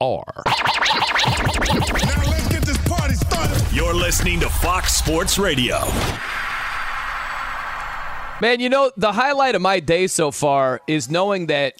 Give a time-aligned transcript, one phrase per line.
[0.00, 0.22] Now
[1.76, 3.62] let's get this party started.
[3.70, 5.78] You're listening to Fox Sports Radio.
[8.40, 11.74] Man, you know, the highlight of my day so far is knowing that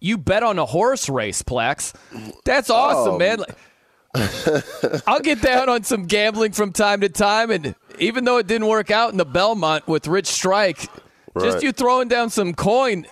[0.00, 1.94] you bet on a horse race, Plex.
[2.44, 2.74] That's oh.
[2.74, 3.18] awesome, Oh.
[3.18, 3.38] man.
[5.06, 8.66] I'll get down on some gambling from time to time, and even though it didn't
[8.66, 10.88] work out in the Belmont with Rich Strike,
[11.40, 13.06] just you throwing down some coin,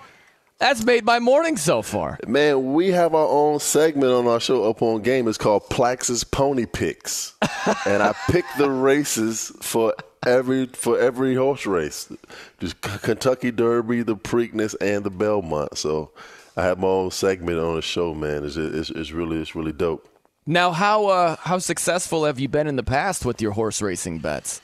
[0.59, 2.19] that's made my morning so far.
[2.27, 5.29] Man, we have our own segment on our show up on game.
[5.29, 7.35] It's called Plax's Pony Picks,
[7.87, 9.95] and I pick the races for
[10.27, 12.11] every for every horse race,
[12.59, 15.79] just Kentucky Derby, the Preakness, and the Belmont.
[15.79, 16.11] So
[16.57, 18.15] I have my own segment on the show.
[18.15, 20.09] Man, it's it's, it's really it's really dope.
[20.45, 24.19] Now, how uh, how successful have you been in the past with your horse racing
[24.19, 24.61] bets?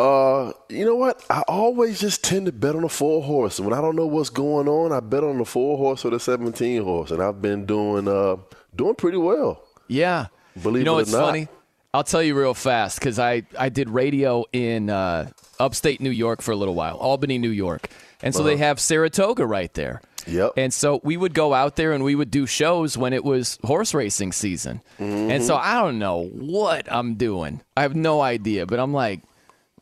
[0.00, 1.22] Uh, you know what?
[1.28, 3.60] I always just tend to bet on the four horse.
[3.60, 6.18] When I don't know what's going on, I bet on the four horse or the
[6.20, 8.36] seventeen horse, and I've been doing uh
[8.74, 9.62] doing pretty well.
[9.88, 10.26] Yeah.
[10.62, 11.26] Believe you know it or what's not.
[11.26, 11.48] funny?
[11.92, 15.28] I'll tell you real fast because I, I did radio in uh,
[15.58, 17.88] upstate New York for a little while, Albany, New York.
[18.22, 20.00] And so they have Saratoga right there.
[20.04, 20.30] Uh-huh.
[20.30, 20.52] Yep.
[20.56, 23.58] And so we would go out there and we would do shows when it was
[23.64, 24.82] horse racing season.
[24.98, 25.68] And so Mm-hmm.
[25.68, 27.60] I don't know what I'm doing.
[27.76, 29.20] I have no idea, but I'm like,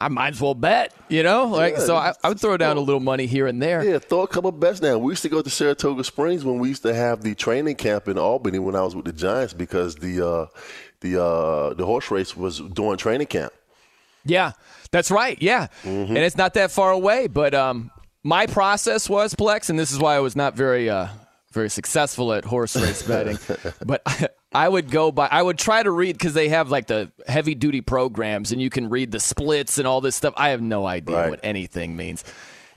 [0.01, 1.47] I might as well bet, you know?
[1.47, 3.83] Like, Yeah, so I, I would throw down a little money here and there.
[3.85, 5.03] Yeah, throw a couple bets down.
[5.03, 8.07] We used to go to Saratoga Springs when we used to have the training camp
[8.07, 10.47] in Albany when I was with the Giants because the uh,
[11.01, 13.53] the uh, the horse race was during training camp.
[14.25, 14.53] Yeah,
[14.93, 15.41] that's right.
[15.41, 16.17] Yeah, Mm-hmm.
[16.17, 17.27] and it's not that far away.
[17.27, 17.91] But um,
[18.23, 21.09] my process was Plex, and this is why I was not very uh,
[21.53, 23.39] very successful at horse race betting.
[23.85, 25.29] but I, I would go by.
[25.31, 28.71] I would try to read because they have like the heavy duty programs, and you
[28.71, 30.33] can read the splits and all this stuff.
[30.37, 31.31] I have no idea Right.
[31.31, 32.25] what anything means,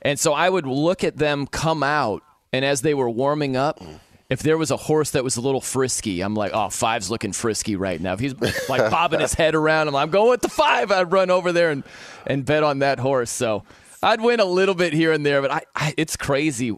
[0.01, 3.81] and so I would look at them come out, and as they were warming up.
[4.29, 7.33] If there was a horse that was a little frisky, I'm like, oh, five's looking
[7.33, 8.13] frisky right now.
[8.13, 8.33] If he's
[8.69, 10.89] like bobbing his head around, I'm, like, I'm going with the five.
[10.89, 11.83] I'd run over there and,
[12.25, 13.29] and bet on that horse.
[13.29, 13.65] So
[14.01, 16.73] I'd win a little bit here and there, but I, I, it's crazy.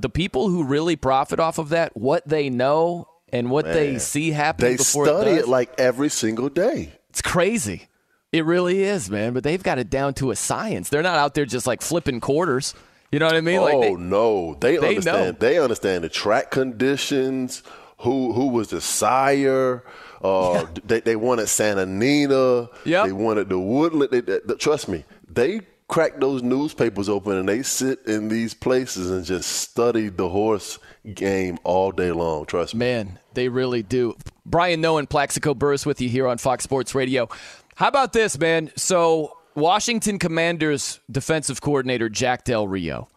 [0.00, 4.30] The people who really profit off of that, what they know and what they see
[4.30, 6.92] happening They study it, it, like every single day.
[7.10, 7.88] it's crazy.
[8.32, 9.32] It really is, man.
[9.32, 10.88] But they've got it down to a science.
[10.90, 12.74] They're not out there just like flipping quarters.
[13.10, 13.58] You know what I mean?
[13.58, 15.24] oh like they, no, they, they understand.
[15.26, 15.32] know.
[15.32, 17.62] They understand the track conditions.
[18.00, 19.82] Who who was the sire?
[20.22, 22.68] Uh, they they wanted Santa Anita.
[22.84, 23.06] Yep.
[23.06, 24.10] They wanted the Woodland.
[24.10, 29.10] They, they- trust me, they crack those newspapers open and they sit in these places
[29.10, 30.78] and just study the horse
[31.14, 32.46] game all day long.
[32.46, 32.78] Trust me.
[32.80, 34.16] Man, they really do.
[34.44, 37.28] Brian Noe and Plaxico Burress with you here on Fox Sports Radio.
[37.76, 38.70] How about this, man?
[38.76, 43.08] So, Washington Commanders defensive coordinator Jack Del Rio.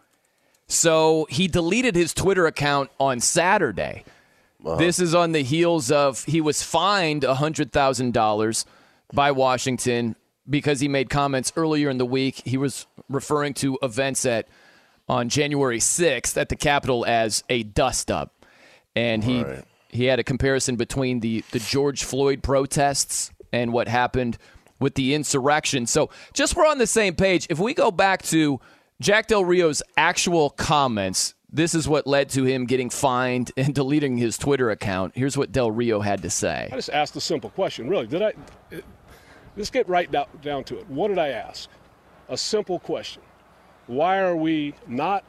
[0.67, 4.03] So, he deleted his Twitter account on Saturday.
[4.63, 4.75] Uh-huh.
[4.75, 8.65] This is on the heels of he was fined $100,000
[9.13, 10.15] by Washington
[10.49, 12.41] because he made comments earlier in the week.
[12.45, 14.47] He was referring to events at
[15.11, 18.33] on January 6th at the Capitol as a dust up.
[18.95, 19.63] And he Right.
[19.89, 24.37] he had a comparison between the, the George Floyd protests and what happened
[24.79, 25.85] with the insurrection.
[25.85, 27.45] So just we're on the same page.
[27.49, 28.61] If we go back to
[29.01, 34.15] Jack Del Rio's actual comments, this is what led to him getting fined and deleting
[34.15, 35.11] his Twitter account.
[35.13, 36.69] Here's what Del Rio had to say.
[36.71, 37.89] I just asked a simple question.
[37.89, 38.33] Really, did I?
[39.57, 40.89] Let's get right down, down to it.
[40.89, 41.69] What did I ask?
[42.29, 43.21] A simple question.
[43.91, 45.25] Why are we not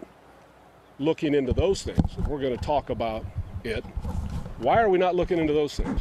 [1.01, 2.17] looking into those things?
[2.29, 3.27] We're going to talk about
[3.65, 3.83] it,
[4.59, 6.01] why are we not looking into those things?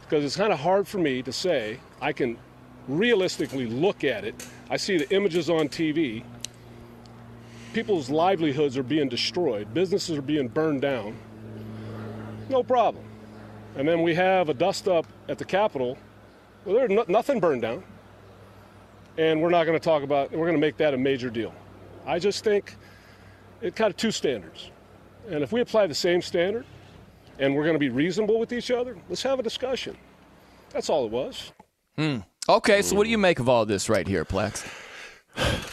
[0.00, 2.38] Because it's kind of hard for me to say I can
[2.88, 4.48] realistically look at it.
[4.70, 6.24] I see the images on TV.
[7.74, 9.74] People's livelihoods are being destroyed.
[9.74, 11.14] Businesses are being burned down.
[12.48, 13.04] No problem.
[13.76, 15.98] And then we have a dust up at the Capitol.
[16.64, 17.84] Well, there's no, nothing burned down.
[19.18, 21.52] And we're not going to talk about, we're going to make that a major deal.
[22.06, 22.76] I just think
[23.60, 24.70] it kind of two standards.
[25.28, 26.64] And if we apply the same standard
[27.38, 29.96] and we're going to be reasonable with each other, let's have a discussion.
[30.70, 31.52] That's all it was.
[32.48, 34.66] Okay, so what do you make of all this right here, Plex?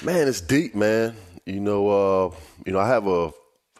[0.03, 1.15] Man, it's deep, man.
[1.45, 2.35] You know, uh,
[2.65, 3.31] you know, I have a,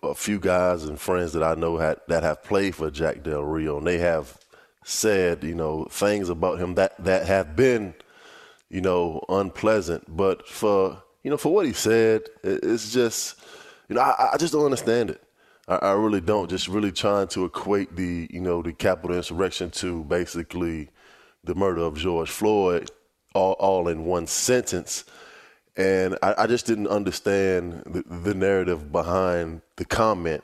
[0.01, 3.43] a few guys and friends that I know had, that have played for Jack Del
[3.43, 4.37] Rio, and they have
[4.83, 7.93] said, you know, things about him that that have been,
[8.69, 10.05] you know, unpleasant.
[10.15, 13.39] But for you know, for what he said, it's just,
[13.87, 15.21] you know, I, I just don't understand it.
[15.67, 16.49] I, I really don't.
[16.49, 20.89] Just really trying to equate the, you know, the capital insurrection to basically
[21.43, 22.89] the murder of George Floyd,
[23.35, 25.05] all, all in one sentence
[25.77, 30.43] and I, I just didn't understand the, the narrative behind the comment.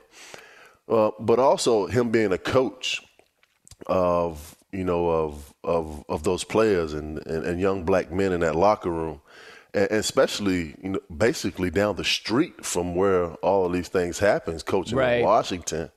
[0.88, 3.02] Uh, but also him being a coach
[3.88, 8.40] of you know of of of those players and, and, and young black men in
[8.40, 9.20] that locker room,
[9.76, 14.98] especially you know basically down the street from where all of these things happens, coaching
[14.98, 15.18] Right.
[15.18, 15.90] in Washington.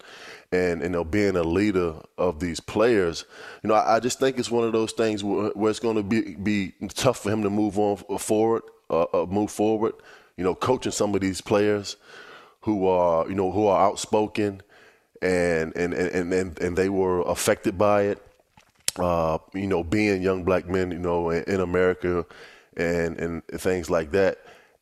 [0.52, 3.24] And you know, being a leader of these players,
[3.64, 5.96] you know, I, I just think it's one of those things where, where it's going
[5.96, 9.94] to be be tough for him to move on forward, uh, uh, move forward.
[10.38, 11.98] You know, coaching some of these players
[12.62, 14.62] who are you know who are outspoken
[15.22, 18.26] and and and and, and they were affected by it.
[18.98, 22.26] Uh, you know, being young black men, you know, in, in America,
[22.80, 24.40] and and things like that,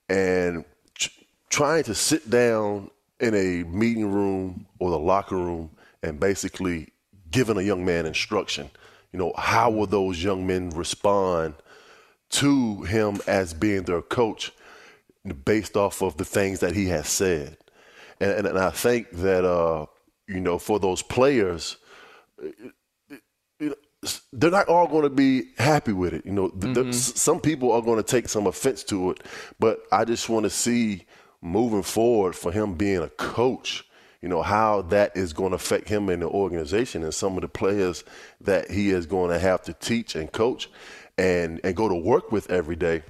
[0.07, 0.63] and
[0.93, 1.09] tr-
[1.49, 2.89] trying to sit down
[3.19, 5.71] in a meeting room or the locker room
[6.03, 6.93] and basically
[7.31, 8.69] giving a young man instruction.
[9.11, 11.55] You know, how will those young men respond
[12.29, 14.51] to him as being their coach
[15.45, 17.57] based off of the things that he has said?
[18.19, 19.87] And, and, and I think that, uh,
[20.27, 21.77] you know, for those players,
[22.39, 22.73] you
[23.59, 23.75] know,
[24.33, 26.25] they're not all going to be happy with it.
[26.25, 29.23] You know, th- th- s- some people are going to take some offense to it,
[29.59, 31.05] but I just want to see
[31.41, 33.85] moving forward for him being a coach.
[34.21, 37.41] You know how that is going to affect him in the organization and some of
[37.41, 38.03] the players
[38.41, 40.69] that he is going to have to teach and coach
[41.17, 43.03] and and go to work with every day.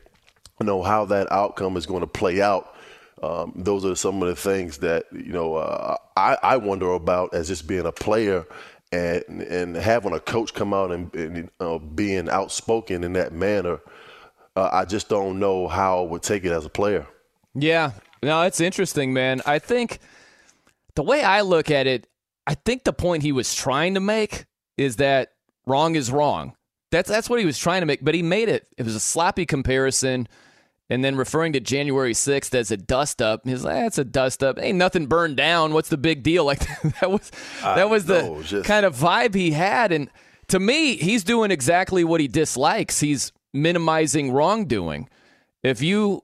[0.60, 2.74] You know how that outcome is going to play out.
[3.24, 7.34] Um, those are some of the things that you know uh, I, I wonder about
[7.34, 8.46] as just being a player
[8.91, 13.79] and and having a coach come out and, and uh, being outspoken in that manner.
[14.56, 17.06] Uh, I just don't know how I would take it as a player.
[17.53, 17.91] Yeah,
[18.24, 19.41] no, it's interesting, man.
[19.46, 20.00] I think
[20.96, 22.08] the way I look at it,
[22.48, 24.46] I think the point he was trying to make
[24.77, 25.34] is that
[25.65, 26.56] wrong is wrong.
[26.91, 28.67] That's that's what he was trying to make, but he made it.
[28.77, 30.27] It was a sloppy comparison,
[30.89, 33.41] and then referring to January sixth as a dust up.
[33.46, 34.58] He's like, eh, "That's a dust up.
[34.60, 35.74] Ain't nothing burned down.
[35.74, 36.60] What's the big deal?" Like
[37.01, 40.10] that was that was the know, just- kind of vibe he had, and
[40.48, 43.01] to me, he's doing exactly what he dislikes.
[43.01, 45.10] He's minimizing wrongdoing.
[45.63, 46.24] If you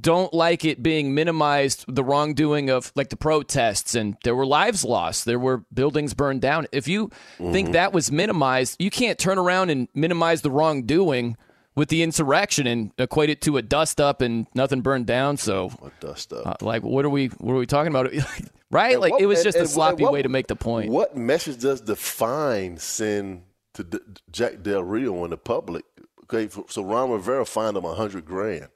[0.00, 4.82] don't like it being minimized the wrongdoing of like the protests and there were lives
[4.82, 7.72] lost there were buildings burned down if you think mm-hmm.
[7.72, 11.36] that was minimized you can't turn around and minimize the wrongdoing
[11.76, 15.70] with the insurrection and equate it to a dust up and nothing burned down so
[15.82, 16.46] a Dust up.
[16.46, 18.12] uh, like what are we what are we talking about
[18.70, 20.90] right like what- it was and- just a sloppy what- way to make the point
[20.90, 23.42] What message does Define send
[23.74, 23.98] to D-
[24.30, 25.84] Jack Del Rio and the public?
[26.24, 28.68] Okay, so Ron Rivera fined him a hundred grand.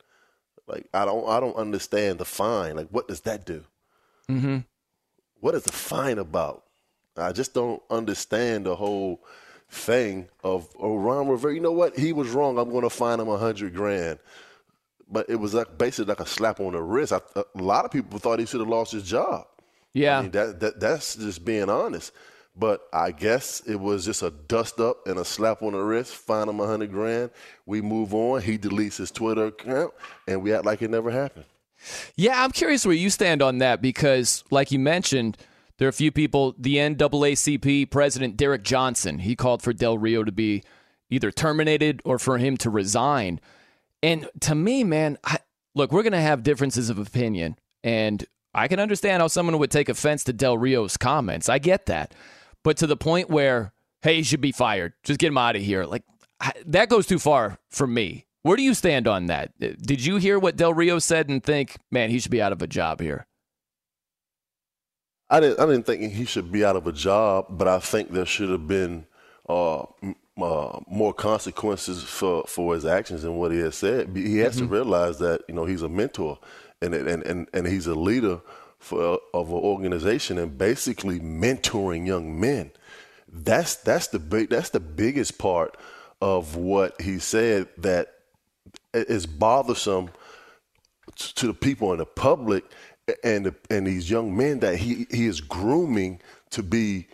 [0.67, 2.77] Like I don't I don't understand the fine.
[2.77, 3.65] Like what does that do?
[4.29, 4.59] Mm-hmm.
[5.41, 6.65] What is the fine about?
[7.17, 9.23] I just don't understand the whole
[9.71, 11.55] thing of oh Ron Rivera.
[11.55, 11.99] You know what?
[11.99, 12.59] He was wrong.
[12.59, 14.19] I'm going to fine him a hundred grand.
[15.11, 17.13] But it was like basically like a slap on the wrist.
[17.13, 19.47] I, a lot of people thought he should have lost his job.
[19.95, 22.13] Yeah, I mean, that, that that's just being honest.
[22.55, 26.15] But I guess it was just a dust up and a slap on the wrist.
[26.15, 27.31] Fine him a hundred grand.
[27.67, 28.43] We move on.
[28.43, 29.95] He deletes his Twitter account,
[30.27, 31.47] and we act like it never happened.
[32.17, 35.39] Yeah, I'm curious where you stand on that because, like you mentioned,
[35.79, 36.55] there are a few people.
[36.59, 40.63] The NAACP president Derrick Johnson he called for Del Rio to be
[41.11, 43.41] either terminated or for him to resign.
[44.03, 45.39] And to me, man, I,
[45.75, 49.71] look, we're going to have differences of opinion, and I can understand how someone would
[49.71, 51.49] take offense to Del Rio's comments.
[51.49, 52.15] I get that,
[52.63, 54.93] but to the point where, hey, he should be fired.
[55.03, 55.85] Just get him out of here.
[55.85, 56.05] Like
[56.41, 58.27] I, that goes too far for me.
[58.43, 59.53] Where do you stand on that?
[59.59, 62.63] Did you hear what Del Rio said and think, man, he should be out of
[62.63, 63.27] a job here?
[65.31, 65.61] I didn't.
[65.61, 68.49] I didn't think he should be out of a job, but I think there should
[68.49, 69.07] have been
[69.49, 69.83] uh,
[70.41, 74.17] uh, more consequences for, for his actions and what he has said.
[74.17, 74.67] He has mm-hmm.
[74.67, 76.39] to realize that you know he's a mentor
[76.81, 78.41] and and and, and he's a leader
[78.79, 82.71] for of an organization and basically mentoring young men.
[83.31, 85.77] That's that's the big that's the biggest part
[86.21, 88.15] of what he said that
[88.95, 90.11] is bothersome
[91.17, 92.65] to the people in the public
[93.25, 97.07] and and these young men that he he is grooming to be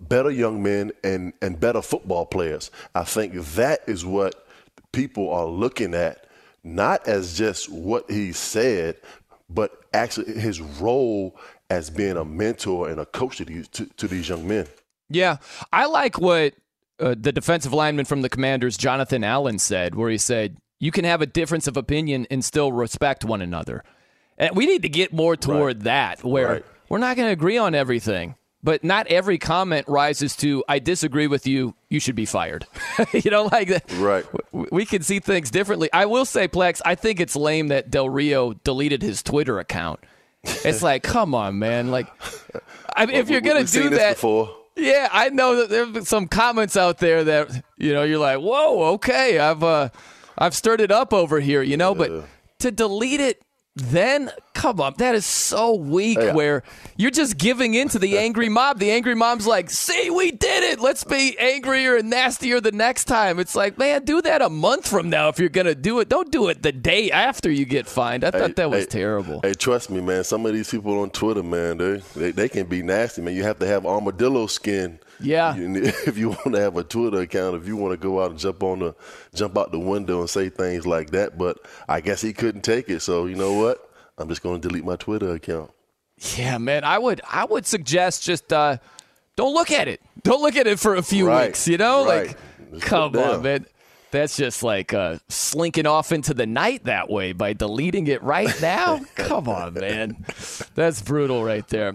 [0.00, 2.70] better young men and and better football players.
[2.94, 4.46] I think that is what
[4.92, 6.26] people are looking at,
[6.64, 8.96] not as just what he said,
[9.48, 11.36] but actually his role
[11.70, 14.66] as being a mentor and a coach to these to, to these young men.
[15.08, 15.36] Yeah,
[15.72, 16.54] I like what
[16.98, 21.04] uh, the defensive lineman from the Commanders, Jonathan Allen, said, where he said, "You can
[21.04, 23.84] have a difference of opinion and still respect one another."
[24.38, 25.84] And we need to get more toward right.
[25.84, 26.64] that, where right.
[26.88, 31.26] we're not going to agree on everything, but not every comment rises to "I disagree
[31.26, 31.74] with you.
[31.88, 32.66] You should be fired."
[33.12, 33.90] you know, like that.
[33.94, 34.24] Right.
[34.52, 35.88] We can see things differently.
[35.92, 40.00] I will say, Plex, I think it's lame that Del Rio deleted his Twitter account.
[40.64, 41.90] It's like, come on, man.
[41.90, 42.06] Like,
[42.94, 44.22] I mean, if you're gonna do that,
[44.76, 48.94] yeah, I know that there's some comments out there that you know you're like, whoa,
[48.94, 49.88] okay, I've uh,
[50.36, 51.98] I've stirred it up over here, you know, yeah.
[51.98, 52.28] but
[52.60, 53.42] to delete it
[53.76, 56.32] then come on that is so weak yeah.
[56.32, 56.62] where
[56.96, 58.78] you're just giving in to the angry mob.
[58.78, 60.80] The angry mom's like see we did it.
[60.80, 63.38] Let's be angrier and nastier the next time.
[63.38, 66.08] It's like man do that a month from now if you're gonna do it.
[66.08, 68.24] Don't do it the day after you get fined.
[68.24, 69.40] I thought hey, that was hey, terrible.
[69.42, 70.24] hey trust me man.
[70.24, 73.34] Some of these people on twitter man they, they, they can be nasty man.
[73.34, 75.54] You have to have armadillo skin yeah.
[75.56, 78.38] If you want to have a Twitter account, if you want to go out and
[78.38, 78.94] jump on the
[79.34, 81.58] jump out the window and say things like that, but
[81.88, 83.00] I guess he couldn't take it.
[83.00, 83.90] So you know what?
[84.18, 85.70] I'm just going to delete my Twitter account.
[86.36, 86.84] Yeah, man.
[86.84, 88.78] I would I would suggest just uh,
[89.36, 90.00] don't look at it.
[90.22, 91.48] Don't look at it for a few right.
[91.48, 91.68] weeks.
[91.68, 92.28] You know, right.
[92.28, 92.38] like
[92.72, 93.66] just come on, man.
[94.10, 98.54] That's just like uh, slinking off into the night that way by deleting it right
[98.62, 99.00] now.
[99.14, 100.24] come on, man.
[100.74, 101.94] That's brutal right there.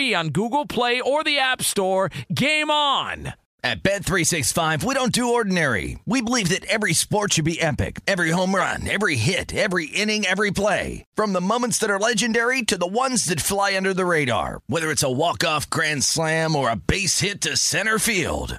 [0.00, 2.10] on Google Play or the App Store.
[2.32, 3.34] Game on!
[3.62, 5.98] At Bet365, we don't do ordinary.
[6.06, 8.00] We believe that every sport should be epic.
[8.06, 11.04] Every home run, every hit, every inning, every play.
[11.14, 14.62] From the moments that are legendary to the ones that fly under the radar.
[14.66, 18.58] Whether it's a walk-off grand slam or a base hit to center field.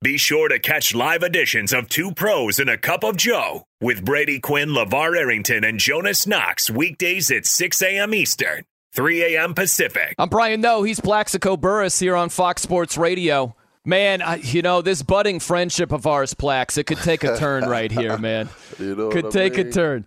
[0.00, 4.04] Be sure to catch live editions of Two Pros and a Cup of Joe with
[4.04, 8.14] Brady Quinn, LeVar Arrington, and Jonas Knox weekdays at 6 a.m.
[8.14, 8.62] Eastern,
[8.94, 9.54] 3 a.m.
[9.54, 10.14] Pacific.
[10.16, 10.84] I'm Brian Noe.
[10.84, 13.56] He's Plaxico Burress here on Fox Sports Radio.
[13.84, 17.64] Man, I, you know, this budding friendship of ours, Plax, it could take a turn
[17.68, 18.48] right here, man.
[18.78, 20.06] You know could what I take a turn.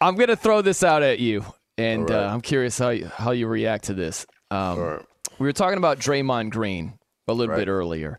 [0.00, 1.44] I'm going to throw this out at you,
[1.78, 2.26] and All right.
[2.26, 4.26] uh, I'm curious how you, how you react to this.
[4.50, 5.06] Um, All right.
[5.38, 6.94] We were talking about Draymond Green
[7.28, 8.18] a little bit earlier,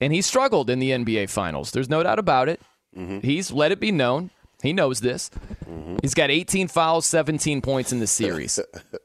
[0.00, 1.70] and he struggled in the NBA Finals.
[1.70, 2.60] There's no doubt about it.
[2.96, 3.20] Mm-hmm.
[3.20, 4.30] He's let it be known.
[4.62, 5.30] He knows this.
[6.00, 8.58] He's got 18 fouls, 17 points in the series.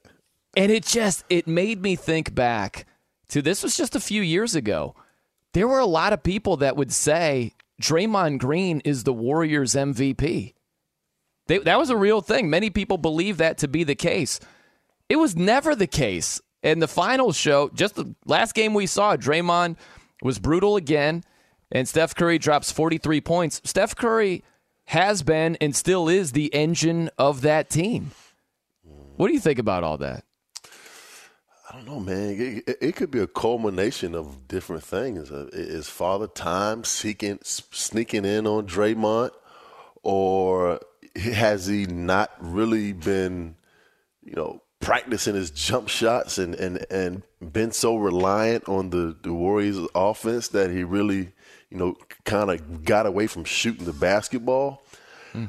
[0.58, 2.86] and it just it made me think back
[3.30, 4.96] to this was just a few years ago.
[5.54, 10.54] There were a lot of people that would say Draymond Green is the Warriors MVP.
[11.48, 12.50] They, that was a real thing.
[12.50, 14.40] Many people believe that to be the case.
[15.10, 16.40] It was never the case.
[16.62, 19.78] And the finals show, just the last game we saw, Draymond
[20.22, 21.24] was brutal again,
[21.72, 23.62] and Steph Curry drops 43 points.
[23.64, 24.44] Steph Curry
[24.86, 28.12] has been and still is the engine of that team.
[29.18, 30.24] What do you think about all that?
[31.70, 32.64] I don't know, man.
[32.66, 35.30] It, it, could be a culmination of different things.
[35.30, 39.30] Uh, Is Father Time seeking, sneaking in on Draymond,
[40.02, 40.80] or
[41.16, 43.56] has he not really been,
[44.24, 49.34] you know, practicing his jump shots and, and, and been so reliant on the, the
[49.34, 51.32] Warriors offense that he really,
[51.70, 54.82] you know, kind of got away from shooting the basketball?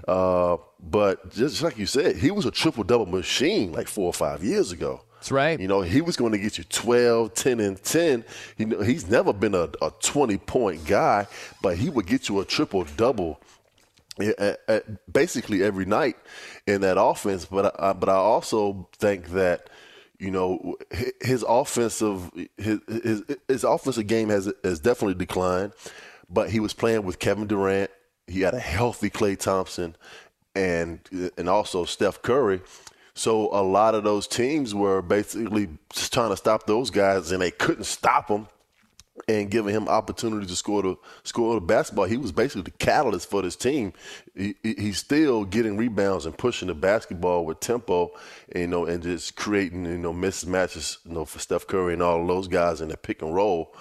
[0.07, 4.13] Uh, but just like you said, he was a triple double machine like four or
[4.13, 5.03] five years ago.
[5.15, 5.61] That's right.
[5.61, 8.25] You know, he was going to get you 12, 10, and 10.
[8.57, 11.27] You know, he's never been a, a 20 point guy,
[11.61, 13.39] but he would get you a triple double
[15.11, 16.17] basically every night
[16.67, 17.45] in that offense.
[17.45, 19.71] But I, but I also think that
[20.19, 20.77] you know
[21.21, 25.73] his offensive his his, his offensive game has has definitely declined.
[26.29, 27.91] But he was playing with Kevin Durant.
[28.27, 29.97] He had a healthy Klay Thompson,
[30.55, 31.01] and
[31.37, 32.61] and also Steph Curry.
[33.15, 37.43] So a lot of those teams were basically just trying to stop those guys, and
[37.43, 38.49] they couldn't stop them.
[39.29, 43.29] And giving him opportunity to score the score the basketball, he was basically the catalyst
[43.29, 43.93] for this team.
[44.35, 48.13] He, he- he's still getting rebounds and pushing the basketball with tempo,
[48.55, 52.23] you know, and just creating you know mismatches, you know, for Steph Curry and all
[52.23, 53.75] of those guys in the pick and roll.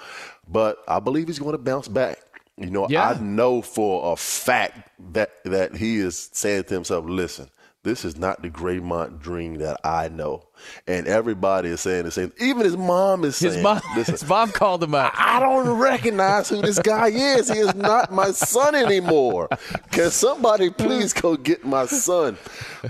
[0.48, 2.20] But I believe he's going to bounce back.
[2.58, 3.10] You know, Yeah.
[3.10, 7.50] I know for a fact that that he is saying to himself, "Listen,
[7.84, 10.48] this is not the Draymond dream that I know."
[10.88, 12.32] And everybody is saying the same.
[12.40, 15.12] Even his mom is saying, His mom, "Listen, his mom called him out.
[15.16, 17.50] I don't recognize who this guy is.
[17.50, 19.50] He is not my son anymore.
[19.92, 22.38] Can somebody please go get my son?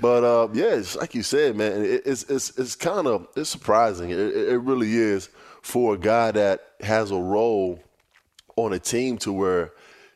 [0.02, 1.84] But uh, yeah, it's like you said, man.
[1.84, 4.10] It, it's it's it's kind of it's surprising.
[4.12, 5.30] It, it it really is
[5.62, 7.80] for a guy that has a role
[8.56, 9.72] on a team to where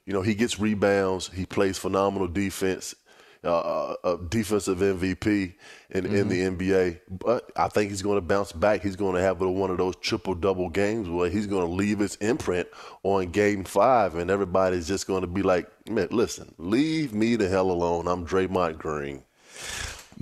[0.06, 2.96] you know he gets rebounds, he plays phenomenal defense.
[3.44, 5.54] Uh, a defensive MVP
[5.90, 6.62] in, in the mm-hmm.
[6.62, 8.82] NBA, but I think he's going to bounce back.
[8.82, 12.00] He's going to have one of those triple double games where he's going to leave
[12.00, 12.70] his imprint
[13.04, 17.50] on Game Five, and everybody's just going to be like, "Man, listen, leave me the
[17.50, 18.08] hell alone.
[18.08, 19.24] I'm Draymond Green."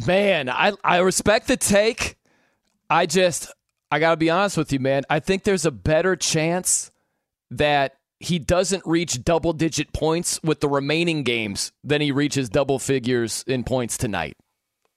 [0.07, 2.17] Man, I I respect the take.
[2.89, 3.51] I just
[3.91, 5.03] I got to be honest with you, man.
[5.09, 6.89] I think there's a better chance
[7.51, 12.79] that he doesn't reach double digit points with the remaining games than he reaches double
[12.79, 14.37] figures in points tonight.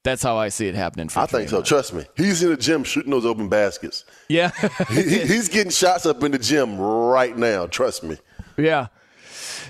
[0.04, 1.62] That's how I see it happening for I think so.
[1.62, 2.04] Trust me.
[2.16, 4.04] He's in the gym shooting those open baskets.
[4.28, 4.50] Yeah.
[4.90, 7.66] He- he- he's getting shots up in the gym right now.
[7.66, 8.18] Trust me.
[8.58, 8.88] Yeah.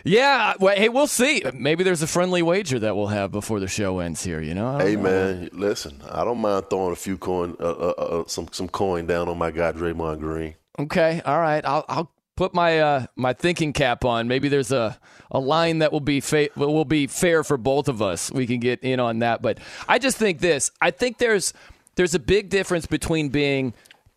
[0.04, 1.42] Yeah, well, hey, we'll see.
[1.54, 4.40] Maybe there's a friendly wager that we'll have before the show ends here.
[4.40, 5.02] You know, Hey know.
[5.02, 6.02] man, listen.
[6.10, 9.38] I don't mind throwing a few coin, uh, uh, uh, some some coin down on
[9.38, 10.54] my guy Draymond Green.
[10.78, 11.64] Okay, all right.
[11.64, 14.28] I'll I'll put my uh, my thinking cap on.
[14.28, 14.98] Maybe there's a,
[15.30, 18.30] a line that will be fa- will be fair for both of us.
[18.30, 19.42] We can get in on that.
[19.42, 20.70] But I just think this.
[20.80, 21.52] I think there's
[21.96, 23.74] there's a big difference between being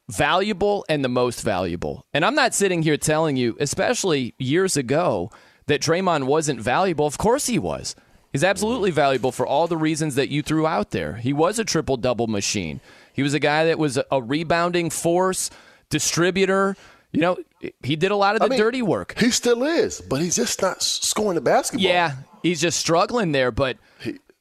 [0.10, 2.06] valuable and the most valuable.
[2.14, 5.32] And I'm not sitting here telling you, especially years ago,
[5.68, 7.06] that Draymond wasn't valuable.
[7.06, 7.96] Of course he was.
[8.32, 11.16] He's absolutely valuable for all the reasons that you threw out there.
[11.16, 12.82] He was a triple double machine.
[13.14, 15.50] He was a guy that was a, a rebounding force,
[15.90, 16.76] distributor.
[17.12, 17.38] You know,
[17.84, 19.18] he did a lot of the I mean, dirty work.
[19.18, 21.88] He still is, but he's just not scoring the basketball.
[21.90, 23.52] Yeah, he's just struggling there.
[23.52, 23.78] But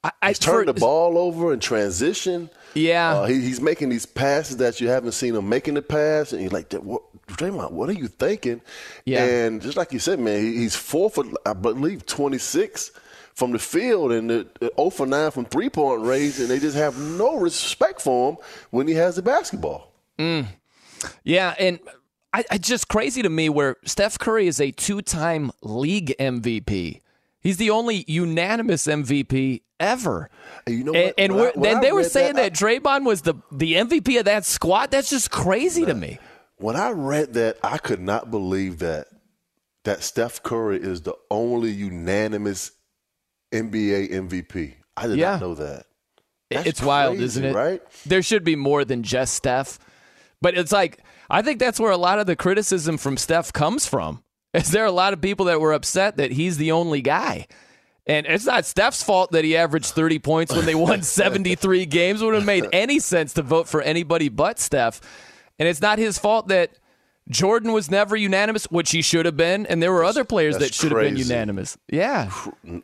[0.04, 2.50] I, I He's turning for- the ball over in transition.
[2.74, 3.14] Yeah.
[3.20, 6.42] Uh, he, he's making these passes that you haven't seen him making the pass, and
[6.42, 8.60] you're like, what, Draymond, what are you thinking?
[9.06, 9.24] Yeah.
[9.24, 12.90] And just like you said, man, he, he's four for, I believe, 26
[13.34, 16.58] from the field and the, the 0 for 9 from three point range, and they
[16.58, 18.38] just have no respect for him
[18.70, 19.92] when he has the basketball.
[20.18, 20.46] Mm.
[21.24, 21.78] Yeah, and
[22.36, 27.00] I, it's just crazy to me where Steph Curry is a two-time league MVP.
[27.40, 30.28] He's the only unanimous MVP ever.
[30.68, 31.14] You know and, what?
[31.18, 33.74] and When I- we're, when then they were saying that, that, Draymond was the the
[33.74, 34.90] MVP of that squad.
[34.90, 36.18] That's just crazy to me.
[36.58, 39.06] When I read that, I could not believe that
[39.84, 42.72] that Steph Curry is the only unanimous
[43.54, 44.74] NBA MVP.
[44.96, 45.32] I did Yeah.
[45.32, 45.86] not know that.
[46.50, 47.54] That's it's wild, isn't it?
[47.54, 47.82] Right?
[48.04, 49.78] There should be more than just Steph.
[50.40, 53.86] But it's like I think that's where a lot of the criticism from Steph comes
[53.86, 54.22] from.
[54.54, 57.46] Is there a lot of people that were upset that he's the only guy?
[58.06, 62.22] And it's not Steph's fault that he averaged 30 points when they won 73 games.
[62.22, 65.00] Wouldn't have made any sense to vote for anybody but Steph.
[65.58, 66.70] And it's not his fault that
[67.28, 70.72] Jordan was never unanimous, which he should have been, and there were other players that
[70.72, 71.76] should have been unanimous.
[71.90, 72.30] Yeah.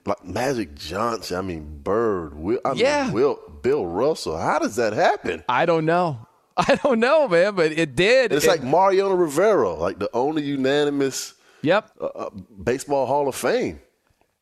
[0.05, 3.05] Like Magic Johnson, I mean Bird, Will, I Yeah.
[3.05, 4.37] mean Will, Bill Russell.
[4.37, 5.45] How does that happen?
[5.49, 6.27] I don't know.
[6.57, 8.33] I don't know, man, but it did.
[8.33, 11.91] It's It- like Mariano Rivera, like the only unanimous Yep.
[12.01, 12.31] uh, uh,
[12.65, 13.81] baseball Hall of Fame.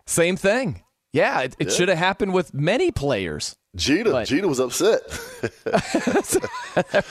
[0.07, 0.83] Same thing.
[1.13, 1.75] Yeah, it, it Yeah.
[1.75, 3.57] should have happened with many players.
[3.77, 5.01] Jeter, But- Jeter was upset.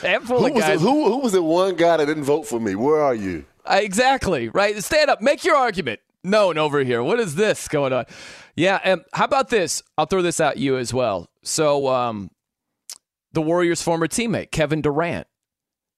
[0.01, 2.75] Handful who, was the, who, who was the one guy that didn't vote for me?
[2.75, 3.45] Where are you?
[3.65, 4.49] Uh, exactly.
[4.49, 4.81] Right.
[4.83, 5.21] Stand up.
[5.21, 5.99] Make your argument.
[6.23, 7.01] No one over here.
[7.03, 8.05] What is this going on?
[8.55, 8.79] Yeah.
[8.83, 9.83] And how about this?
[9.97, 11.29] I'll throw this at you as well.
[11.43, 12.29] So, um,
[13.33, 15.27] the Warriors' former teammate Kevin Durant.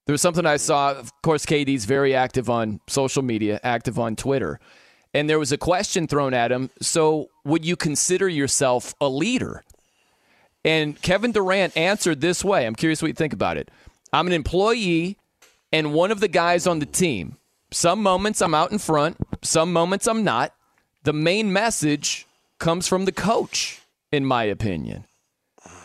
[0.06, 0.92] There was something I saw.
[0.92, 4.60] Of course, KD's very active on social media, active on Twitter,
[5.14, 6.70] and there was a question thrown at him.
[6.82, 9.64] So, would you consider yourself a leader?
[10.64, 12.66] And Kevin Durant answered this way.
[12.66, 13.70] I'm curious what you think about it.
[14.14, 15.18] I'm an employee
[15.72, 17.38] and one of the guys on the team.
[17.72, 20.54] Some moments I'm out in front, some moments I'm not.
[21.04, 22.28] The main message
[22.60, 25.06] comes from the coach, in my opinion.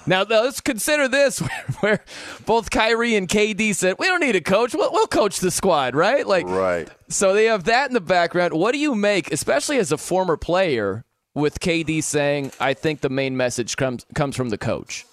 [0.06, 1.38] Now, let's consider this
[1.80, 2.04] where,
[2.44, 4.74] both Kyrie and KD said, We don't need a coach.
[4.74, 6.26] We'll, we'll coach the squad, right?
[6.26, 6.88] Like, right.
[7.08, 8.52] So they have that in the background.
[8.52, 13.10] What do you make, especially as a former player, with KD saying, I think the
[13.10, 15.04] main message comes, comes from the coach?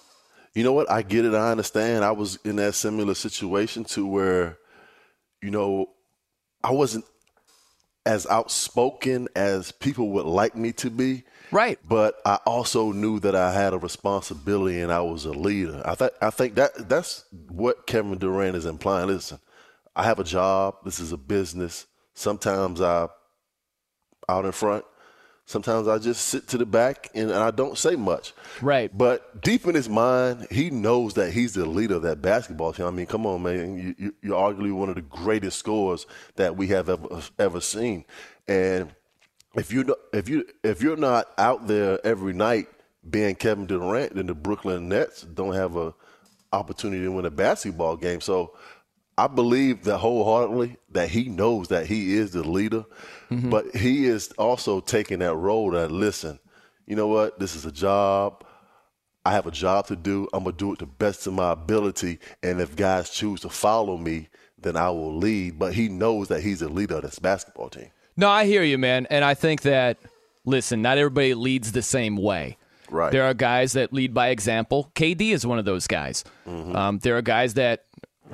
[0.54, 0.90] You know what?
[0.90, 1.34] I get it.
[1.34, 2.04] I understand.
[2.04, 4.56] I was in that similar situation to where,
[5.42, 5.90] you know,
[6.62, 7.04] I wasn't
[8.06, 11.24] as outspoken as people would like me to be.
[11.50, 11.78] Right.
[11.88, 15.82] But I also knew that I had a responsibility and I was a leader.
[15.84, 19.08] I think I think that that's what Kevin Durant is implying.
[19.08, 19.38] Listen,
[19.94, 20.76] I have a job.
[20.84, 21.86] This is a business.
[22.14, 23.08] Sometimes I
[24.28, 24.84] out in front.
[25.46, 28.32] Sometimes I just sit to the back and, I don't say much.
[28.62, 28.96] Right.
[28.96, 32.86] But deep in his mind, he knows that he's the leader of that basketball team.
[32.86, 33.76] I mean, come on, man.
[33.76, 38.06] You, you, you're arguably one of the greatest scorers that we have ever ever seen.
[38.48, 38.94] And
[39.56, 42.68] if you if you if you're not out there every night
[43.08, 45.94] being Kevin Durant, then the Brooklyn Nets don't have a
[46.52, 48.20] opportunity to win a basketball game.
[48.20, 48.56] So
[49.18, 52.84] I believe that wholeheartedly that he knows that he is the leader,
[53.30, 53.50] Mm-hmm.
[53.50, 56.38] but he is also taking that role that listen,
[56.86, 58.44] you know what, this is a job.
[59.24, 60.28] I have a job to do.
[60.32, 63.48] I'm gonna do it to the best of my ability, and if guys choose to
[63.48, 65.58] follow me, then I will lead.
[65.58, 67.90] But he knows that he's the leader of this basketball team.
[68.16, 69.06] No, I hear you, man.
[69.10, 69.98] And I think that,
[70.44, 72.58] listen, not everybody leads the same way.
[72.90, 73.10] Right.
[73.10, 74.90] There are guys that lead by example.
[74.94, 76.24] KD is one of those guys.
[76.46, 76.76] Mm-hmm.
[76.76, 77.84] Um, there are guys that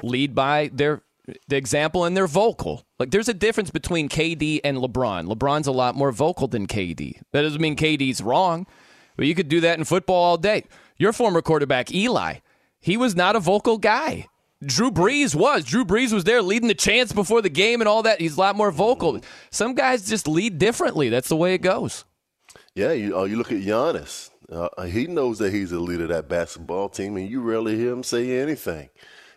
[0.03, 1.03] lead by their
[1.49, 2.85] the example and they're vocal.
[2.99, 5.33] Like there's a difference between KD and LeBron.
[5.33, 7.21] LeBron's a lot more vocal than KD.
[7.33, 8.66] That doesn't mean KD's wrong,
[9.16, 10.64] but you could do that in football all day.
[10.99, 12.37] Your former quarterback Eli,
[12.81, 14.27] he was not a vocal guy.
[14.64, 15.64] Drew Brees was.
[15.64, 18.20] Drew Brees was there leading the chants before the game and all that.
[18.20, 19.20] He's a lot more vocal.
[19.51, 21.09] Some guys just lead differently.
[21.09, 22.05] That's the way it goes.
[22.75, 24.31] Yeah, you uh, you look at Giannis.
[24.51, 27.92] Uh, he knows that he's the leader of that basketball team, and you rarely hear
[27.92, 28.90] him say anything.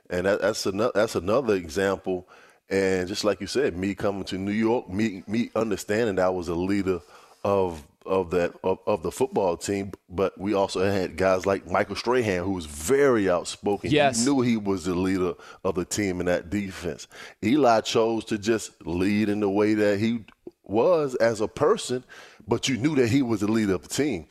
[0.10, 2.28] And that, that's another that's another example.
[2.70, 6.30] And just like you said, me coming to New York, me me understanding that I
[6.30, 7.00] was a leader
[7.44, 11.96] of of that of, of the football team, but we also had guys like Michael
[11.96, 13.92] Strahan, who was very outspoken.
[13.92, 14.20] Yes.
[14.20, 17.08] He knew he was the leader of the team in that defense.
[17.44, 20.26] Eli chose to just lead in the way that he
[20.64, 22.04] was as a person,
[22.48, 24.28] but you knew that he was the leader of the team.